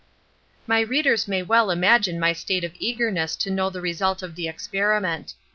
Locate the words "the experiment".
4.35-5.35